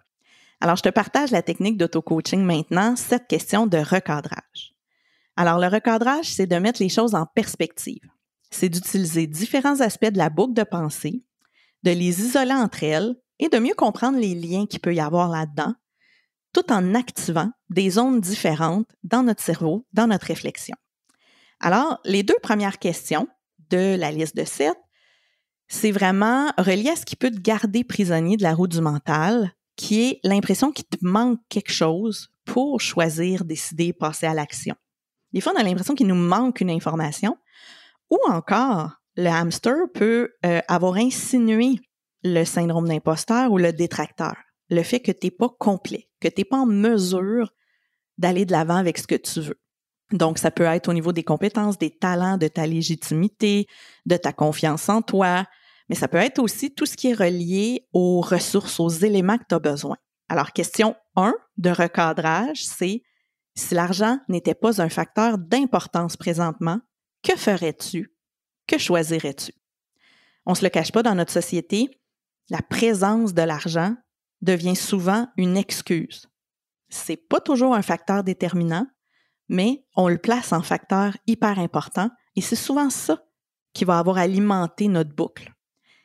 Alors, 0.59 0.75
je 0.75 0.81
te 0.81 0.89
partage 0.89 1.31
la 1.31 1.43
technique 1.43 1.77
d'auto-coaching 1.77 2.41
maintenant, 2.41 2.95
cette 2.95 3.27
question 3.27 3.67
de 3.67 3.77
recadrage. 3.77 4.73
Alors, 5.37 5.59
le 5.59 5.67
recadrage, 5.67 6.25
c'est 6.25 6.47
de 6.47 6.57
mettre 6.57 6.81
les 6.81 6.89
choses 6.89 7.15
en 7.15 7.25
perspective. 7.27 8.01
C'est 8.49 8.67
d'utiliser 8.67 9.27
différents 9.27 9.79
aspects 9.79 10.09
de 10.09 10.17
la 10.17 10.29
boucle 10.29 10.55
de 10.55 10.63
pensée, 10.63 11.23
de 11.83 11.91
les 11.91 12.19
isoler 12.21 12.55
entre 12.55 12.83
elles 12.83 13.15
et 13.37 13.47
de 13.47 13.59
mieux 13.59 13.75
comprendre 13.75 14.17
les 14.17 14.33
liens 14.35 14.65
qu'il 14.65 14.81
peut 14.81 14.95
y 14.95 14.99
avoir 14.99 15.29
là-dedans, 15.29 15.75
tout 16.51 16.73
en 16.73 16.95
activant 16.95 17.51
des 17.69 17.91
zones 17.91 18.19
différentes 18.19 18.89
dans 19.03 19.21
notre 19.21 19.43
cerveau, 19.43 19.85
dans 19.93 20.07
notre 20.07 20.25
réflexion. 20.25 20.75
Alors, 21.59 21.99
les 22.05 22.23
deux 22.23 22.39
premières 22.41 22.79
questions 22.79 23.27
de 23.69 23.95
la 23.95 24.11
liste 24.11 24.35
de 24.35 24.45
sept 24.45 24.75
c'est 25.69 25.91
vraiment 25.91 26.51
relié 26.57 26.89
à 26.89 26.95
ce 26.95 27.05
qui 27.05 27.15
peut 27.15 27.31
te 27.31 27.39
garder 27.39 27.83
prisonnier 27.83 28.35
de 28.37 28.43
la 28.43 28.55
roue 28.55 28.67
du 28.67 28.81
mental, 28.81 29.53
qui 29.75 30.01
est 30.01 30.19
l'impression 30.23 30.71
qu'il 30.71 30.85
te 30.85 30.97
manque 31.01 31.39
quelque 31.47 31.71
chose 31.71 32.31
pour 32.43 32.81
choisir, 32.81 33.45
décider, 33.45 33.93
passer 33.93 34.25
à 34.25 34.33
l'action. 34.33 34.75
Des 35.31 35.41
fois, 35.41 35.53
on 35.55 35.59
a 35.59 35.63
l'impression 35.63 35.93
qu'il 35.93 36.07
nous 36.07 36.15
manque 36.15 36.59
une 36.59 36.71
information, 36.71 37.37
ou 38.09 38.17
encore, 38.27 38.93
le 39.15 39.27
hamster 39.27 39.75
peut 39.93 40.31
euh, 40.45 40.59
avoir 40.67 40.95
insinué 40.95 41.79
le 42.23 42.43
syndrome 42.45 42.87
d'imposteur 42.87 43.51
ou 43.51 43.59
le 43.59 43.71
détracteur, 43.71 44.35
le 44.69 44.81
fait 44.81 44.99
que 44.99 45.11
tu 45.11 45.27
n'es 45.27 45.31
pas 45.31 45.49
complet, 45.59 46.09
que 46.19 46.27
tu 46.27 46.41
n'es 46.41 46.45
pas 46.45 46.57
en 46.57 46.65
mesure 46.65 47.53
d'aller 48.17 48.45
de 48.45 48.51
l'avant 48.51 48.75
avec 48.75 48.97
ce 48.97 49.05
que 49.05 49.15
tu 49.15 49.41
veux. 49.41 49.61
Donc, 50.11 50.39
ça 50.39 50.49
peut 50.49 50.63
être 50.63 50.89
au 50.89 50.93
niveau 50.93 51.13
des 51.13 51.23
compétences, 51.23 51.77
des 51.77 51.91
talents, 51.91 52.37
de 52.37 52.47
ta 52.47 52.65
légitimité, 52.65 53.67
de 54.07 54.17
ta 54.17 54.33
confiance 54.33 54.89
en 54.89 55.03
toi, 55.03 55.45
mais 55.89 55.95
ça 55.95 56.07
peut 56.07 56.17
être 56.17 56.39
aussi 56.39 56.73
tout 56.73 56.85
ce 56.85 56.95
qui 56.95 57.09
est 57.09 57.13
relié 57.13 57.87
aux 57.93 58.21
ressources, 58.21 58.79
aux 58.79 58.89
éléments 58.89 59.37
que 59.37 59.45
tu 59.49 59.55
as 59.55 59.59
besoin. 59.59 59.97
Alors, 60.29 60.53
question 60.53 60.95
1 61.15 61.33
de 61.57 61.71
recadrage, 61.71 62.63
c'est 62.63 63.01
si 63.55 63.73
l'argent 63.73 64.19
n'était 64.29 64.53
pas 64.53 64.81
un 64.81 64.89
facteur 64.89 65.39
d'importance 65.39 66.15
présentement, 66.15 66.79
que 67.23 67.35
ferais-tu? 67.35 68.13
Que 68.67 68.77
choisirais-tu? 68.77 69.51
On 70.45 70.51
ne 70.51 70.55
se 70.55 70.63
le 70.63 70.69
cache 70.69 70.91
pas 70.91 71.03
dans 71.03 71.15
notre 71.15 71.33
société, 71.33 71.89
la 72.49 72.61
présence 72.61 73.33
de 73.33 73.41
l'argent 73.41 73.95
devient 74.41 74.75
souvent 74.75 75.27
une 75.37 75.57
excuse. 75.57 76.27
C'est 76.89 77.17
pas 77.17 77.41
toujours 77.41 77.75
un 77.75 77.81
facteur 77.81 78.23
déterminant, 78.23 78.87
mais 79.47 79.85
on 79.95 80.07
le 80.07 80.17
place 80.17 80.53
en 80.53 80.61
facteur 80.61 81.17
hyper 81.27 81.59
important 81.59 82.09
et 82.35 82.41
c'est 82.41 82.55
souvent 82.55 82.89
ça 82.89 83.23
qui 83.73 83.85
va 83.85 83.99
avoir 83.99 84.17
alimenté 84.17 84.87
notre 84.87 85.13
boucle. 85.13 85.53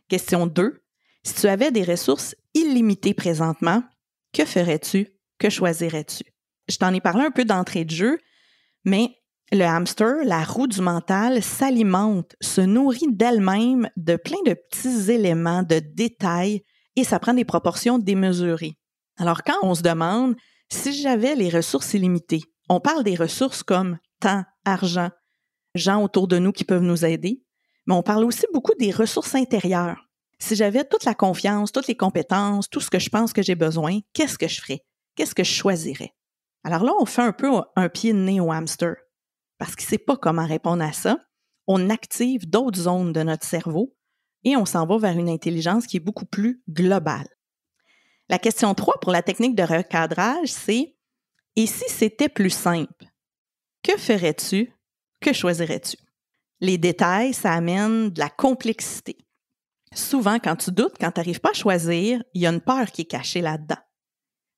Question 0.08 0.46
2. 0.46 0.82
Si 1.23 1.34
tu 1.34 1.46
avais 1.46 1.70
des 1.70 1.84
ressources 1.84 2.34
illimitées 2.52 3.14
présentement, 3.14 3.82
que 4.32 4.44
ferais-tu? 4.44 5.08
Que 5.38 5.49
choisirais-tu? 5.49 6.25
Je 6.68 6.76
t'en 6.76 6.92
ai 6.92 7.00
parlé 7.00 7.25
un 7.25 7.30
peu 7.30 7.44
d'entrée 7.44 7.84
de 7.84 7.90
jeu, 7.90 8.18
mais 8.84 9.16
le 9.52 9.64
hamster, 9.64 10.25
la 10.25 10.44
roue 10.44 10.66
du 10.66 10.80
mental, 10.80 11.42
s'alimente, 11.42 12.34
se 12.40 12.61
nourrit 12.61 13.11
d'elle-même 13.11 13.88
de 13.96 14.16
plein 14.16 14.42
de 14.46 14.54
petits 14.54 15.11
éléments, 15.11 15.62
de 15.62 15.78
détails, 15.78 16.62
et 16.96 17.04
ça 17.04 17.18
prend 17.18 17.34
des 17.34 17.44
proportions 17.44 17.99
démesurées. 17.99 18.76
Alors 19.16 19.42
quand 19.42 19.58
on 19.62 19.75
se 19.75 19.82
demande 19.82 20.34
si 20.70 20.92
j'avais 20.92 21.34
les 21.34 21.49
ressources 21.49 21.94
illimitées, 21.94 22.42
on 22.68 22.80
parle 22.80 23.04
des 23.04 23.16
ressources 23.16 23.62
comme 23.62 23.99
temps, 24.20 24.44
argent, 24.64 25.11
gens 25.75 26.02
autour 26.02 26.28
de 26.28 26.38
nous 26.38 26.52
qui 26.52 26.64
peuvent 26.64 26.82
nous 26.82 27.04
aider, 27.04 27.42
mais 27.87 27.95
on 27.95 28.03
parle 28.03 28.25
aussi 28.25 28.47
beaucoup 28.53 28.75
des 28.79 28.91
ressources 28.91 29.35
intérieures. 29.35 30.09
Si 30.38 30.57
j'avais 30.57 30.85
toute 30.85 31.05
la 31.05 31.14
confiance, 31.14 31.73
toutes 31.73 31.87
les 31.87 31.97
compétences, 31.97 32.69
tout 32.69 32.81
ce 32.81 32.91
que 32.91 32.99
je 32.99 33.09
pense 33.09 33.33
que 33.33 33.43
j'ai 33.43 33.55
besoin, 33.55 34.00
qu'est-ce 34.12 34.38
que 34.38 34.49
je 34.49 34.61
ferais? 34.61 34.85
Qu'est-ce 35.14 35.35
que 35.35 35.45
je 35.45 35.53
choisirais? 35.53 36.12
Alors 36.64 36.83
là, 36.83 36.93
on 36.99 37.07
fait 37.07 37.23
un 37.23 37.33
peu 37.33 37.50
un 37.76 37.88
pied 37.88 38.12
de 38.12 38.19
nez 38.19 38.41
au 38.41 38.50
hamster 38.50 38.97
parce 39.59 39.76
qu'il 39.76 39.87
ne 39.87 39.91
sait 39.91 39.99
pas 39.99 40.17
comment 40.17 40.47
répondre 40.47 40.83
à 40.83 40.93
ça. 40.93 41.19
On 41.67 41.88
active 41.91 42.49
d'autres 42.49 42.81
zones 42.81 43.12
de 43.12 43.23
notre 43.23 43.47
cerveau 43.47 43.95
et 44.45 44.57
on 44.57 44.67
s'en 44.67 44.87
va 44.87 44.99
vers 44.99 45.19
une 45.19 45.29
intelligence 45.29 45.87
qui 45.87 45.99
est 45.99 46.00
beaucoup 46.00 46.26
plus 46.26 46.62
globale. 46.69 47.29
La 48.29 48.38
question 48.38 48.75
3 48.75 49.00
pour 49.00 49.12
la 49.12 49.23
technique 49.23 49.55
de 49.55 49.62
recadrage, 49.62 50.49
c'est 50.49 50.97
Et 51.57 51.67
si 51.67 51.85
c'était 51.88 52.29
plus 52.29 52.50
simple? 52.50 53.07
Que 53.83 53.97
ferais-tu? 53.97 54.73
Que 55.21 55.33
choisirais-tu? 55.33 55.97
Les 56.64 56.78
détails, 56.78 57.35
ça 57.35 57.52
amène 57.52 58.09
de 58.09 58.18
la 58.18 58.30
complexité. 58.30 59.18
Souvent, 59.94 60.38
quand 60.38 60.56
tu 60.56 60.73
doutes, 60.73 60.94
quand 60.99 61.11
tu 61.11 61.21
n'arrives 61.21 61.40
pas 61.40 61.50
à 61.50 61.52
choisir, 61.52 62.25
il 62.33 62.40
y 62.40 62.47
a 62.47 62.50
une 62.50 62.62
peur 62.62 62.90
qui 62.90 63.02
est 63.02 63.04
cachée 63.04 63.42
là-dedans. 63.42 63.83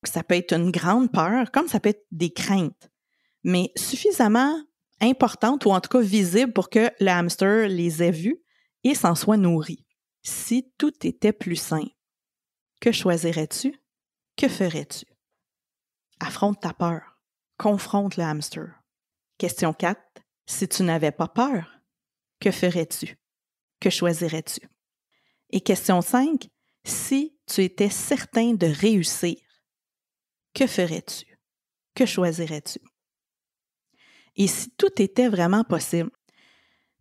Ça 0.05 0.23
peut 0.23 0.37
être 0.37 0.53
une 0.53 0.71
grande 0.71 1.11
peur, 1.11 1.51
comme 1.51 1.67
ça 1.67 1.81
peut 1.81 1.89
être 1.89 2.07
des 2.13 2.31
craintes, 2.31 2.93
mais 3.43 3.73
suffisamment 3.75 4.57
importantes 5.01 5.67
ou 5.67 5.73
en 5.73 5.81
tout 5.81 5.89
cas 5.89 6.01
visibles 6.01 6.53
pour 6.53 6.71
que 6.71 6.93
le 7.01 7.09
hamster 7.09 7.69
les 7.69 8.05
ait 8.05 8.13
vues 8.13 8.41
et 8.85 8.95
s'en 8.95 9.17
soit 9.17 9.37
nourri. 9.37 9.85
Si 10.23 10.73
tout 10.79 10.95
était 11.05 11.33
plus 11.33 11.57
simple, 11.57 11.91
que 12.81 12.93
choisirais-tu? 12.93 13.75
Que 14.37 14.47
ferais-tu? 14.47 15.07
Affronte 16.21 16.61
ta 16.61 16.73
peur. 16.73 17.19
Confronte 17.59 18.17
le 18.17 18.23
hamster. 18.23 18.81
Question 19.39 19.73
4. 19.73 20.01
Si 20.47 20.69
tu 20.69 20.85
n'avais 20.85 21.11
pas 21.11 21.27
peur, 21.27 21.76
que 22.47 22.53
ferais-tu? 22.53 23.19
Que 23.81 23.91
choisirais-tu? 23.91 24.61
Et 25.51 25.61
question 25.61 26.01
5. 26.01 26.47
Si 26.85 27.37
tu 27.45 27.65
étais 27.65 27.91
certain 27.91 28.55
de 28.55 28.69
réussir, 28.69 29.37
que 30.55 30.69
ferais-tu? 30.69 31.27
Que 31.97 32.07
choisirais-tu? 32.07 32.79
Et 34.37 34.47
si 34.47 34.71
tout 34.77 35.03
était 35.03 35.29
vraiment 35.29 35.65
possible? 35.65 36.13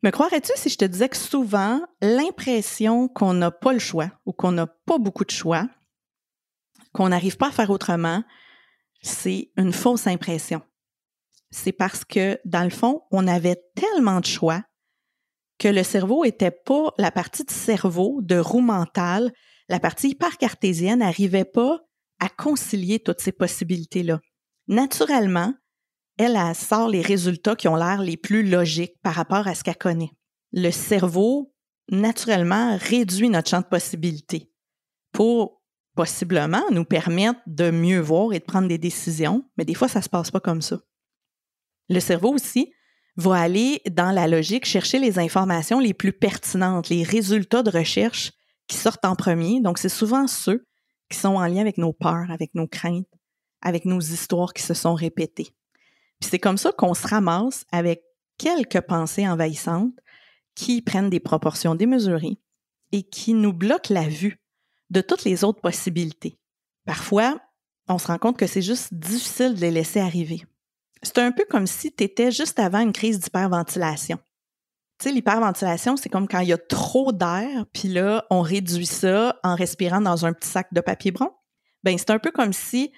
Me 0.01 0.09
croirais-tu 0.09 0.51
si 0.55 0.69
je 0.69 0.77
te 0.77 0.85
disais 0.85 1.09
que 1.09 1.17
souvent, 1.17 1.79
l'impression 2.01 3.07
qu'on 3.07 3.35
n'a 3.35 3.51
pas 3.51 3.73
le 3.73 3.77
choix 3.77 4.09
ou 4.25 4.33
qu'on 4.33 4.51
n'a 4.51 4.65
pas 4.65 4.97
beaucoup 4.97 5.25
de 5.25 5.29
choix, 5.29 5.69
qu'on 6.91 7.09
n'arrive 7.09 7.37
pas 7.37 7.49
à 7.49 7.51
faire 7.51 7.69
autrement, 7.69 8.23
c'est 9.03 9.51
une 9.57 9.73
fausse 9.73 10.07
impression. 10.07 10.63
C'est 11.51 11.71
parce 11.71 12.03
que, 12.03 12.39
dans 12.45 12.63
le 12.63 12.71
fond, 12.71 13.03
on 13.11 13.27
avait 13.27 13.61
tellement 13.75 14.21
de 14.21 14.25
choix 14.25 14.63
que 15.57 15.67
le 15.67 15.83
cerveau 15.83 16.25
n'était 16.25 16.51
pas 16.51 16.93
la 16.97 17.11
partie 17.11 17.43
de 17.43 17.51
cerveau, 17.51 18.19
de 18.21 18.37
roue 18.37 18.61
mentale, 18.61 19.31
la 19.69 19.79
partie 19.79 20.09
hyper 20.09 20.37
cartésienne 20.37 20.99
n'arrivait 20.99 21.45
pas 21.45 21.79
à 22.19 22.29
concilier 22.29 22.99
toutes 22.99 23.21
ces 23.21 23.31
possibilités-là. 23.31 24.19
Naturellement, 24.67 25.53
elle, 26.17 26.35
elle 26.35 26.55
sort 26.55 26.89
les 26.89 27.01
résultats 27.01 27.55
qui 27.55 27.67
ont 27.67 27.75
l'air 27.75 28.01
les 28.01 28.17
plus 28.17 28.47
logiques 28.47 28.99
par 29.01 29.13
rapport 29.13 29.47
à 29.47 29.55
ce 29.55 29.63
qu'elle 29.63 29.77
connaît. 29.77 30.11
Le 30.51 30.71
cerveau, 30.71 31.53
naturellement, 31.89 32.77
réduit 32.77 33.29
notre 33.29 33.49
champ 33.49 33.61
de 33.61 33.65
possibilités 33.65 34.51
pour 35.11 35.61
possiblement 35.95 36.63
nous 36.71 36.85
permettre 36.85 37.39
de 37.47 37.71
mieux 37.71 37.99
voir 37.99 38.33
et 38.33 38.39
de 38.39 38.43
prendre 38.43 38.67
des 38.67 38.77
décisions, 38.77 39.45
mais 39.57 39.65
des 39.65 39.73
fois, 39.73 39.87
ça 39.87 39.99
ne 39.99 40.03
se 40.03 40.09
passe 40.09 40.31
pas 40.31 40.39
comme 40.39 40.61
ça. 40.61 40.79
Le 41.89 41.99
cerveau 41.99 42.33
aussi 42.33 42.73
va 43.17 43.35
aller 43.35 43.81
dans 43.89 44.11
la 44.11 44.27
logique 44.27 44.65
chercher 44.65 44.99
les 44.99 45.19
informations 45.19 45.79
les 45.79 45.93
plus 45.93 46.13
pertinentes, 46.13 46.89
les 46.89 47.03
résultats 47.03 47.63
de 47.63 47.69
recherche 47.69 48.33
qui 48.67 48.77
sortent 48.77 49.05
en 49.05 49.15
premier. 49.15 49.61
Donc, 49.61 49.77
c'est 49.77 49.89
souvent 49.89 50.27
ceux 50.27 50.65
qui 51.09 51.17
sont 51.17 51.35
en 51.35 51.45
lien 51.45 51.61
avec 51.61 51.77
nos 51.77 51.93
peurs, 51.93 52.29
avec 52.29 52.53
nos 52.55 52.67
craintes, 52.67 53.07
avec 53.61 53.85
nos 53.85 53.99
histoires 53.99 54.53
qui 54.53 54.63
se 54.63 54.73
sont 54.73 54.95
répétées. 54.95 55.49
Puis 56.19 56.29
c'est 56.29 56.39
comme 56.39 56.57
ça 56.57 56.71
qu'on 56.71 56.93
se 56.93 57.07
ramasse 57.07 57.65
avec 57.71 58.03
quelques 58.37 58.81
pensées 58.81 59.27
envahissantes 59.27 59.93
qui 60.55 60.81
prennent 60.81 61.09
des 61.09 61.19
proportions 61.19 61.75
démesurées 61.75 62.37
et 62.91 63.03
qui 63.03 63.33
nous 63.33 63.53
bloquent 63.53 63.93
la 63.93 64.07
vue 64.07 64.39
de 64.89 65.01
toutes 65.01 65.23
les 65.23 65.43
autres 65.43 65.61
possibilités. 65.61 66.37
Parfois, 66.85 67.39
on 67.87 67.97
se 67.97 68.07
rend 68.07 68.17
compte 68.17 68.37
que 68.37 68.47
c'est 68.47 68.61
juste 68.61 68.93
difficile 68.93 69.55
de 69.55 69.61
les 69.61 69.71
laisser 69.71 69.99
arriver. 69.99 70.45
C'est 71.05 71.19
un 71.19 71.31
peu 71.31 71.45
comme 71.47 71.67
si 71.67 71.93
tu 71.93 72.03
étais 72.03 72.31
juste 72.31 72.57
avant 72.57 72.79
une 72.79 72.91
crise 72.91 73.19
d'hyperventilation. 73.19 74.17
Tu 74.97 75.03
sais, 75.03 75.11
l'hyperventilation, 75.11 75.97
c'est 75.97 76.09
comme 76.09 76.27
quand 76.27 76.39
il 76.39 76.47
y 76.47 76.53
a 76.53 76.57
trop 76.57 77.11
d'air, 77.11 77.65
puis 77.73 77.89
là, 77.89 78.25
on 78.31 78.41
réduit 78.41 78.87
ça 78.87 79.39
en 79.43 79.55
respirant 79.55 80.01
dans 80.01 80.25
un 80.25 80.33
petit 80.33 80.49
sac 80.49 80.73
de 80.73 80.81
papier 80.81 81.11
brun. 81.11 81.31
Ben, 81.83 81.95
c'est 81.99 82.09
un 82.09 82.17
peu 82.17 82.31
comme 82.31 82.53
si 82.53 82.91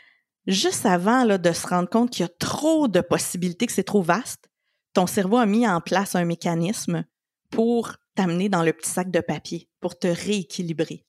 juste 0.45 0.85
avant 0.85 1.25
là, 1.25 1.37
de 1.37 1.51
se 1.51 1.67
rendre 1.67 1.89
compte 1.89 2.11
qu'il 2.11 2.21
y 2.21 2.29
a 2.29 2.31
trop 2.39 2.87
de 2.87 3.01
possibilités, 3.01 3.67
que 3.67 3.73
c'est 3.73 3.83
trop 3.83 4.01
vaste, 4.01 4.49
ton 4.93 5.05
cerveau 5.05 5.37
a 5.37 5.45
mis 5.45 5.67
en 5.67 5.81
place 5.81 6.15
un 6.15 6.23
mécanisme 6.23 7.03
pour 7.51 7.97
t'amener 8.15 8.47
dans 8.47 8.63
le 8.63 8.71
petit 8.71 8.89
sac 8.89 9.11
de 9.11 9.19
papier, 9.19 9.69
pour 9.81 9.99
te 9.99 10.07
rééquilibrer, 10.07 11.05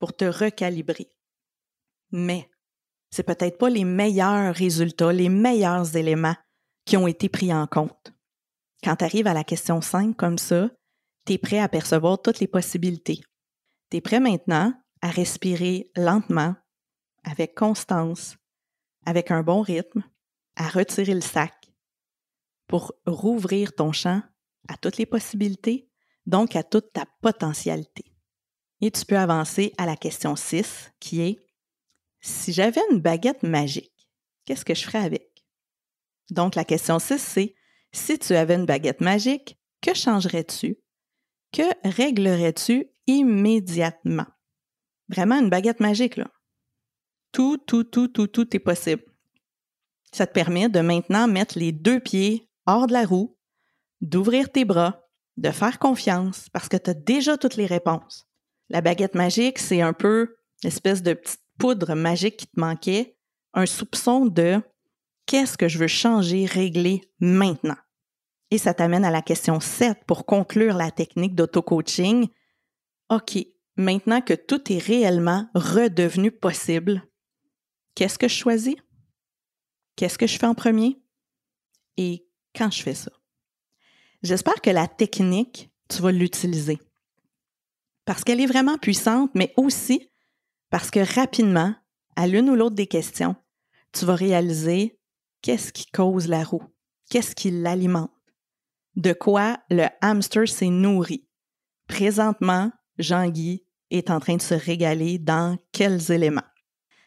pour 0.00 0.16
te 0.16 0.24
recalibrer. 0.24 1.08
Mais 2.10 2.50
c'est 3.12 3.22
peut-être 3.22 3.58
pas 3.58 3.70
les 3.70 3.84
meilleurs 3.84 4.54
résultats, 4.54 5.12
les 5.12 5.28
meilleurs 5.28 5.96
éléments 5.96 6.34
qui 6.84 6.96
ont 6.96 7.06
été 7.06 7.28
pris 7.28 7.52
en 7.52 7.66
compte. 7.66 8.12
Quand 8.82 8.96
tu 8.96 9.04
arrives 9.04 9.26
à 9.28 9.34
la 9.34 9.44
question 9.44 9.80
5 9.80 10.16
comme 10.16 10.38
ça, 10.38 10.70
tu 11.26 11.34
es 11.34 11.38
prêt 11.38 11.60
à 11.60 11.68
percevoir 11.68 12.20
toutes 12.20 12.40
les 12.40 12.48
possibilités. 12.48 13.20
Tu 13.90 13.98
es 13.98 14.00
prêt 14.00 14.18
maintenant 14.18 14.72
à 15.02 15.10
respirer 15.10 15.90
lentement, 15.94 16.56
avec 17.22 17.54
constance, 17.54 18.36
avec 19.04 19.30
un 19.30 19.42
bon 19.42 19.60
rythme, 19.60 20.02
à 20.56 20.68
retirer 20.68 21.14
le 21.14 21.20
sac 21.20 21.54
pour 22.66 22.94
rouvrir 23.06 23.74
ton 23.74 23.92
champ 23.92 24.22
à 24.68 24.76
toutes 24.76 24.96
les 24.96 25.06
possibilités, 25.06 25.90
donc 26.24 26.56
à 26.56 26.62
toute 26.62 26.92
ta 26.92 27.04
potentialité. 27.20 28.06
Et 28.80 28.90
tu 28.90 29.04
peux 29.04 29.18
avancer 29.18 29.74
à 29.76 29.86
la 29.86 29.96
question 29.96 30.34
6 30.34 30.92
qui 30.98 31.20
est 31.20 31.41
si 32.22 32.52
j'avais 32.52 32.80
une 32.90 33.00
baguette 33.00 33.42
magique, 33.42 34.08
qu'est-ce 34.46 34.64
que 34.64 34.74
je 34.74 34.84
ferais 34.84 35.04
avec? 35.04 35.44
Donc 36.30 36.54
la 36.54 36.64
question 36.64 36.98
6 36.98 37.18
c'est 37.18 37.54
si 37.92 38.18
tu 38.18 38.34
avais 38.34 38.54
une 38.54 38.64
baguette 38.64 39.02
magique, 39.02 39.58
que 39.82 39.92
changerais-tu? 39.92 40.78
Que 41.52 41.62
réglerais-tu 41.84 42.86
immédiatement? 43.06 44.26
Vraiment 45.08 45.38
une 45.38 45.50
baguette 45.50 45.80
magique, 45.80 46.16
là. 46.16 46.30
Tout, 47.32 47.58
tout, 47.58 47.84
tout, 47.84 48.08
tout, 48.08 48.28
tout 48.28 48.56
est 48.56 48.60
possible. 48.60 49.04
Ça 50.12 50.26
te 50.26 50.32
permet 50.32 50.68
de 50.68 50.80
maintenant 50.80 51.28
mettre 51.28 51.58
les 51.58 51.72
deux 51.72 52.00
pieds 52.00 52.48
hors 52.66 52.86
de 52.86 52.92
la 52.92 53.04
roue, 53.04 53.36
d'ouvrir 54.00 54.50
tes 54.50 54.64
bras, 54.64 55.06
de 55.36 55.50
faire 55.50 55.78
confiance 55.78 56.48
parce 56.50 56.68
que 56.68 56.76
tu 56.76 56.90
as 56.90 56.94
déjà 56.94 57.36
toutes 57.36 57.56
les 57.56 57.66
réponses. 57.66 58.26
La 58.68 58.80
baguette 58.80 59.14
magique, 59.14 59.58
c'est 59.58 59.82
un 59.82 59.92
peu 59.92 60.36
l'espèce 60.62 61.02
de 61.02 61.14
petite 61.14 61.41
magique 61.94 62.36
qui 62.36 62.46
te 62.46 62.60
manquait, 62.60 63.16
un 63.54 63.66
soupçon 63.66 64.26
de 64.26 64.60
qu'est-ce 65.26 65.56
que 65.56 65.68
je 65.68 65.78
veux 65.78 65.88
changer, 65.88 66.46
régler 66.46 67.02
maintenant. 67.20 67.76
Et 68.50 68.58
ça 68.58 68.74
t'amène 68.74 69.04
à 69.04 69.10
la 69.10 69.22
question 69.22 69.60
7 69.60 70.04
pour 70.06 70.26
conclure 70.26 70.74
la 70.74 70.90
technique 70.90 71.34
d'auto-coaching. 71.34 72.28
OK, 73.08 73.38
maintenant 73.76 74.20
que 74.20 74.34
tout 74.34 74.72
est 74.72 74.78
réellement 74.78 75.48
redevenu 75.54 76.30
possible, 76.30 77.02
qu'est-ce 77.94 78.18
que 78.18 78.28
je 78.28 78.36
choisis? 78.36 78.76
Qu'est-ce 79.96 80.18
que 80.18 80.26
je 80.26 80.38
fais 80.38 80.46
en 80.46 80.54
premier? 80.54 81.02
Et 81.96 82.26
quand 82.54 82.70
je 82.70 82.82
fais 82.82 82.94
ça? 82.94 83.12
J'espère 84.22 84.60
que 84.60 84.70
la 84.70 84.86
technique, 84.86 85.70
tu 85.88 86.00
vas 86.02 86.12
l'utiliser. 86.12 86.78
Parce 88.04 88.24
qu'elle 88.24 88.40
est 88.40 88.46
vraiment 88.46 88.78
puissante, 88.78 89.30
mais 89.34 89.52
aussi 89.56 90.11
parce 90.72 90.90
que 90.90 91.00
rapidement, 91.14 91.74
à 92.16 92.26
l'une 92.26 92.48
ou 92.48 92.54
l'autre 92.54 92.74
des 92.74 92.86
questions, 92.86 93.36
tu 93.92 94.06
vas 94.06 94.14
réaliser 94.14 94.98
qu'est-ce 95.42 95.70
qui 95.70 95.84
cause 95.84 96.28
la 96.28 96.42
roue, 96.42 96.64
qu'est-ce 97.10 97.34
qui 97.34 97.50
l'alimente, 97.50 98.10
de 98.96 99.12
quoi 99.12 99.58
le 99.68 99.84
hamster 100.00 100.48
s'est 100.48 100.70
nourri? 100.70 101.28
Présentement, 101.88 102.72
Jean-Guy 102.96 103.66
est 103.90 104.08
en 104.08 104.18
train 104.18 104.36
de 104.36 104.42
se 104.42 104.54
régaler 104.54 105.18
dans 105.18 105.58
quels 105.72 106.10
éléments? 106.10 106.40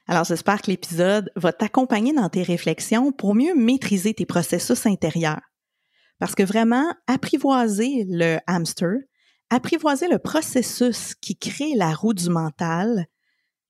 Alors 0.06 0.26
j'espère 0.26 0.62
que 0.62 0.70
l'épisode 0.70 1.32
va 1.36 1.52
t'accompagner 1.52 2.14
dans 2.14 2.30
tes 2.30 2.44
réflexions 2.44 3.12
pour 3.12 3.34
mieux 3.34 3.56
maîtriser 3.56 4.14
tes 4.14 4.28
processus 4.28 4.86
intérieurs. 4.86 5.42
Parce 6.20 6.36
que 6.36 6.44
vraiment, 6.44 6.94
apprivoiser 7.08 8.06
le 8.08 8.38
hamster, 8.46 8.94
apprivoiser 9.50 10.08
le 10.08 10.20
processus 10.20 11.16
qui 11.16 11.36
crée 11.36 11.74
la 11.74 11.96
roue 11.96 12.14
du 12.14 12.30
mental, 12.30 13.08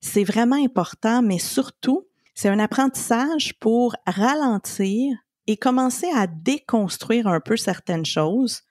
c'est 0.06 0.24
vraiment 0.24 0.56
important, 0.56 1.20
mais 1.20 1.38
surtout, 1.38 2.06
c'est 2.34 2.48
un 2.48 2.58
apprentissage 2.58 3.58
pour 3.58 3.96
ralentir 4.06 5.16
et 5.46 5.56
commencer 5.56 6.06
à 6.14 6.26
déconstruire 6.26 7.26
un 7.26 7.40
peu 7.40 7.56
certaines 7.56 8.06
choses, 8.06 8.62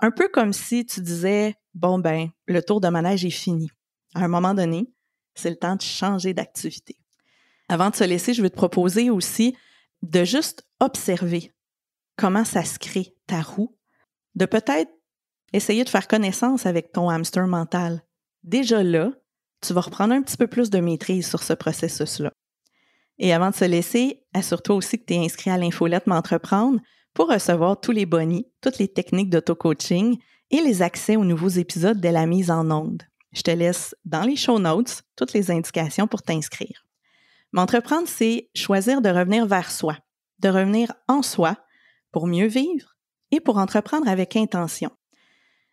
un 0.00 0.10
peu 0.10 0.28
comme 0.28 0.52
si 0.52 0.84
tu 0.84 1.00
disais, 1.00 1.56
bon 1.74 1.98
ben, 1.98 2.28
le 2.46 2.62
tour 2.62 2.80
de 2.80 2.88
manège 2.88 3.24
est 3.24 3.30
fini. 3.30 3.70
À 4.14 4.24
un 4.24 4.28
moment 4.28 4.54
donné, 4.54 4.92
c'est 5.34 5.50
le 5.50 5.56
temps 5.56 5.76
de 5.76 5.82
changer 5.82 6.34
d'activité. 6.34 6.96
Avant 7.68 7.90
de 7.90 7.96
se 7.96 8.04
laisser, 8.04 8.34
je 8.34 8.42
vais 8.42 8.50
te 8.50 8.56
proposer 8.56 9.10
aussi 9.10 9.56
de 10.02 10.24
juste 10.24 10.66
observer 10.80 11.52
comment 12.16 12.44
ça 12.44 12.62
se 12.62 12.78
crée, 12.78 13.16
ta 13.26 13.40
roue, 13.40 13.74
de 14.34 14.44
peut-être 14.44 14.92
essayer 15.52 15.82
de 15.82 15.88
faire 15.88 16.08
connaissance 16.08 16.66
avec 16.66 16.92
ton 16.92 17.08
hamster 17.08 17.46
mental. 17.46 18.02
Déjà 18.42 18.82
là, 18.82 19.12
tu 19.66 19.72
vas 19.72 19.80
reprendre 19.80 20.14
un 20.14 20.22
petit 20.22 20.36
peu 20.36 20.46
plus 20.46 20.70
de 20.70 20.78
maîtrise 20.78 21.28
sur 21.28 21.42
ce 21.42 21.52
processus-là. 21.52 22.32
Et 23.18 23.32
avant 23.32 23.50
de 23.50 23.54
se 23.54 23.64
laisser, 23.64 24.24
assure-toi 24.32 24.76
aussi 24.76 24.98
que 24.98 25.04
tu 25.06 25.14
es 25.14 25.24
inscrit 25.24 25.50
à 25.50 25.58
l'infolette 25.58 26.06
M'entreprendre 26.06 26.80
pour 27.12 27.28
recevoir 27.28 27.80
tous 27.80 27.92
les 27.92 28.06
bonnies, 28.06 28.46
toutes 28.60 28.78
les 28.78 28.88
techniques 28.88 29.30
d'auto-coaching 29.30 30.18
et 30.50 30.60
les 30.60 30.82
accès 30.82 31.16
aux 31.16 31.24
nouveaux 31.24 31.48
épisodes 31.48 32.00
de 32.00 32.08
la 32.08 32.26
mise 32.26 32.50
en 32.50 32.70
onde. 32.70 33.02
Je 33.32 33.42
te 33.42 33.50
laisse 33.50 33.94
dans 34.04 34.22
les 34.22 34.36
show 34.36 34.58
notes 34.58 35.02
toutes 35.16 35.32
les 35.32 35.50
indications 35.50 36.06
pour 36.06 36.22
t'inscrire. 36.22 36.86
M'entreprendre, 37.52 38.08
c'est 38.08 38.50
choisir 38.54 39.00
de 39.00 39.08
revenir 39.08 39.46
vers 39.46 39.70
soi, 39.70 39.96
de 40.40 40.48
revenir 40.48 40.92
en 41.08 41.22
soi 41.22 41.56
pour 42.10 42.26
mieux 42.26 42.46
vivre 42.46 42.96
et 43.30 43.40
pour 43.40 43.58
entreprendre 43.58 44.08
avec 44.08 44.36
intention. 44.36 44.90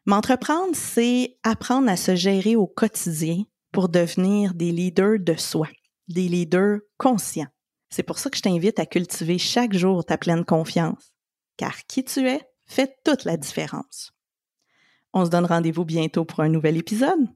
M'entreprendre, 0.06 0.76
c'est 0.76 1.38
apprendre 1.44 1.90
à 1.90 1.96
se 1.96 2.16
gérer 2.16 2.56
au 2.56 2.68
quotidien 2.68 3.44
pour 3.72 3.90
devenir 3.90 4.54
des 4.54 4.72
leaders 4.72 5.20
de 5.20 5.36
soi, 5.36 5.70
des 6.08 6.28
leaders 6.28 6.80
conscients. 6.98 7.48
C'est 7.90 8.04
pour 8.04 8.20
ça 8.20 8.30
que 8.30 8.38
je 8.38 8.42
t'invite 8.42 8.80
à 8.80 8.86
cultiver 8.86 9.38
chaque 9.38 9.74
jour 9.74 10.06
ta 10.06 10.18
pleine 10.18 10.46
confiance, 10.46 11.14
car 11.58 11.86
qui 11.88 12.04
tu 12.04 12.28
es 12.28 12.42
fait 12.66 12.96
toute 13.04 13.26
la 13.26 13.38
différence. 13.38 14.14
On 15.14 15.26
se 15.26 15.30
donne 15.30 15.46
rendez-vous 15.46 15.86
bientôt 15.86 16.24
pour 16.24 16.40
un 16.40 16.50
nouvel 16.50 16.78
épisode. 16.78 17.28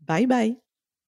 Bye 0.00 0.26
bye! 0.26 0.69